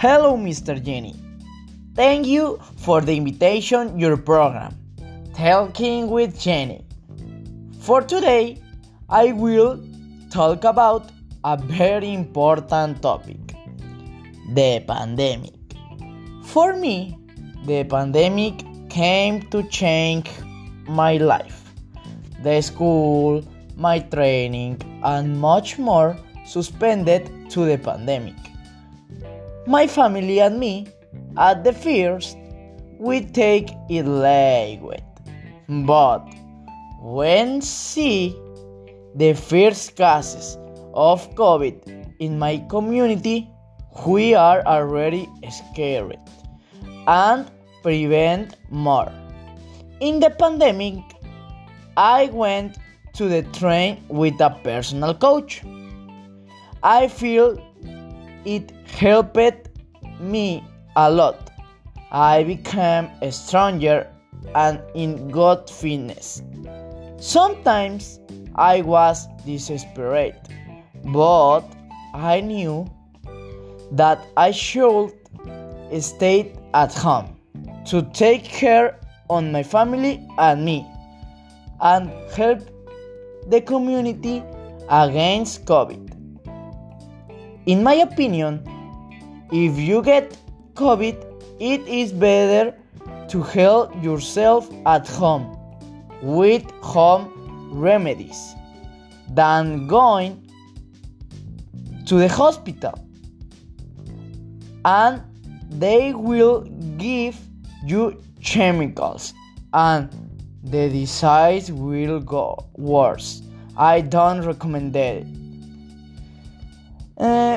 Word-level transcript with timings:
Hello, 0.00 0.36
Mr. 0.36 0.80
Jenny. 0.80 1.16
Thank 1.96 2.24
you 2.28 2.60
for 2.76 3.00
the 3.00 3.16
invitation 3.16 3.98
your 3.98 4.16
program, 4.16 4.76
Talking 5.34 6.08
with 6.08 6.38
Jenny. 6.38 6.84
For 7.80 8.02
today, 8.02 8.62
I 9.08 9.32
will 9.32 9.82
talk 10.30 10.62
about 10.62 11.10
a 11.42 11.56
very 11.56 12.14
important 12.14 13.02
topic 13.02 13.56
the 14.54 14.84
pandemic. 14.86 15.58
For 16.44 16.76
me, 16.76 17.18
the 17.66 17.82
pandemic 17.82 18.62
came 18.88 19.42
to 19.50 19.64
change 19.64 20.30
my 20.86 21.16
life. 21.16 21.72
The 22.44 22.60
school, 22.60 23.42
my 23.76 23.98
training, 23.98 24.80
and 25.02 25.40
much 25.40 25.76
more 25.76 26.16
suspended 26.46 27.50
to 27.50 27.64
the 27.64 27.78
pandemic. 27.78 28.36
My 29.66 29.86
family 29.86 30.40
and 30.40 30.58
me, 30.58 30.86
at 31.36 31.64
the 31.64 31.72
first, 31.72 32.36
we 32.98 33.20
take 33.20 33.70
it 33.88 34.04
lightweight. 34.04 35.02
But 35.68 36.24
when 37.00 37.60
see 37.60 38.34
the 39.14 39.34
first 39.34 39.96
cases 39.96 40.56
of 40.94 41.34
COVID 41.34 42.14
in 42.18 42.38
my 42.38 42.58
community, 42.68 43.50
we 44.06 44.34
are 44.34 44.62
already 44.66 45.28
scared 45.50 46.18
and 47.06 47.50
prevent 47.82 48.56
more. 48.70 49.12
In 50.00 50.20
the 50.20 50.30
pandemic, 50.30 51.02
I 51.96 52.26
went 52.32 52.78
to 53.14 53.28
the 53.28 53.42
train 53.52 54.04
with 54.08 54.40
a 54.40 54.50
personal 54.62 55.14
coach. 55.14 55.62
I 56.82 57.08
feel 57.08 57.58
it 58.48 58.72
helped 58.86 59.68
me 60.20 60.64
a 60.96 61.10
lot. 61.10 61.50
I 62.10 62.44
became 62.44 63.10
stronger 63.30 64.06
and 64.54 64.80
in 64.94 65.30
good 65.30 65.68
fitness. 65.68 66.42
Sometimes 67.18 68.20
I 68.54 68.80
was 68.80 69.28
desperate, 69.44 70.40
but 71.04 71.60
I 72.14 72.40
knew 72.40 72.86
that 73.92 74.26
I 74.36 74.50
should 74.50 75.12
stay 76.00 76.52
at 76.72 76.94
home 76.94 77.36
to 77.86 78.02
take 78.14 78.44
care 78.44 78.98
on 79.28 79.52
my 79.52 79.62
family 79.62 80.26
and 80.38 80.64
me 80.64 80.86
and 81.82 82.10
help 82.32 82.60
the 83.48 83.60
community 83.60 84.42
against 84.88 85.66
COVID. 85.66 86.17
In 87.68 87.82
my 87.82 87.96
opinion, 87.96 88.62
if 89.52 89.76
you 89.78 90.00
get 90.00 90.38
COVID, 90.72 91.16
it 91.60 91.86
is 91.86 92.14
better 92.14 92.74
to 93.28 93.42
help 93.42 93.92
yourself 94.02 94.70
at 94.86 95.06
home 95.06 95.54
with 96.22 96.64
home 96.80 97.30
remedies 97.70 98.54
than 99.34 99.86
going 99.86 100.50
to 102.06 102.14
the 102.14 102.28
hospital 102.28 102.98
and 104.86 105.22
they 105.68 106.14
will 106.14 106.62
give 106.96 107.36
you 107.84 108.18
chemicals 108.42 109.34
and 109.74 110.08
the 110.64 110.88
disease 110.88 111.70
will 111.70 112.18
go 112.18 112.64
worse. 112.78 113.42
I 113.76 114.00
don't 114.00 114.40
recommend 114.40 114.96
it. 114.96 115.26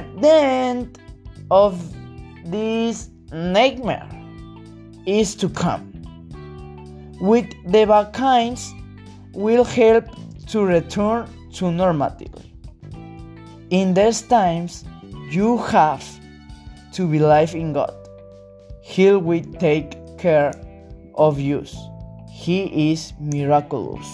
Uh, 0.01 0.21
the 0.21 0.33
end 0.33 0.99
of 1.49 1.93
this 2.45 3.09
nightmare 3.31 4.07
is 5.05 5.35
to 5.35 5.49
come. 5.49 5.91
With 7.19 7.49
the 7.65 7.85
vaccines 7.85 8.73
will 9.33 9.63
help 9.63 10.05
to 10.47 10.63
return 10.65 11.27
to 11.53 11.71
normality. 11.71 12.31
In 13.69 13.93
these 13.93 14.21
times, 14.23 14.85
you 15.29 15.57
have 15.57 16.03
to 16.93 17.07
believe 17.07 17.55
in 17.55 17.73
God. 17.73 17.95
He 18.81 19.11
will 19.11 19.43
take 19.59 20.17
care 20.17 20.51
of 21.15 21.39
you. 21.39 21.63
He 22.27 22.91
is 22.91 23.13
miraculous. 23.19 24.07